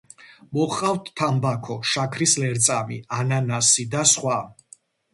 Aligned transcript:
მოჰყავთ 0.57 1.11
თამბაქო, 1.21 1.77
შაქრის 1.91 2.35
ლერწამი, 2.47 3.01
ანანასი 3.21 3.89
და 3.97 4.07
სხვა. 4.17 4.45